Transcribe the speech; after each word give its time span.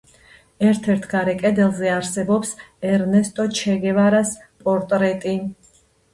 ერთ-ერთ 0.69 1.03
გარე 1.11 1.35
კედელზე 1.41 1.91
არსებობს 1.97 2.55
ერნესტო 2.93 3.47
ჩე 3.61 3.77
გევარას 3.85 4.35
პორტრეტი. 4.65 5.37